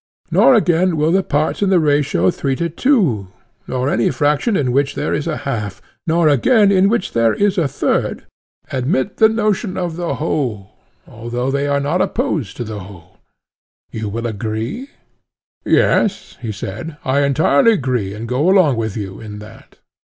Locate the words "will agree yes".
14.09-16.35